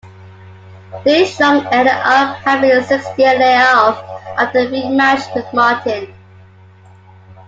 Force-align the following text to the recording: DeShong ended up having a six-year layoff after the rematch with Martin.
DeShong 1.05 1.71
ended 1.71 1.93
up 1.93 2.35
having 2.37 2.71
a 2.71 2.81
six-year 2.83 3.37
layoff 3.37 4.03
after 4.35 4.67
the 4.67 4.75
rematch 4.77 5.31
with 5.35 5.45
Martin. 5.53 6.11